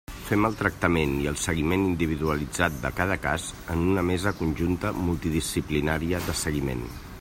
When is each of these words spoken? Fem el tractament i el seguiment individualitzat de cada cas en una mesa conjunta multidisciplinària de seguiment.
Fem 0.27 0.45
el 0.47 0.55
tractament 0.61 1.11
i 1.23 1.27
el 1.31 1.37
seguiment 1.41 1.83
individualitzat 1.89 2.79
de 2.87 2.93
cada 3.01 3.19
cas 3.27 3.47
en 3.75 3.87
una 3.93 4.07
mesa 4.11 4.35
conjunta 4.43 4.95
multidisciplinària 5.07 6.25
de 6.31 6.41
seguiment. 6.47 6.87